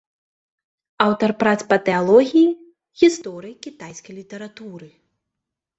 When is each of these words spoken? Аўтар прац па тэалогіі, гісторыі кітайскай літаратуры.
Аўтар 1.05 1.33
прац 1.43 1.59
па 1.73 1.77
тэалогіі, 1.89 2.43
гісторыі 3.03 3.55
кітайскай 3.69 4.13
літаратуры. 4.23 4.95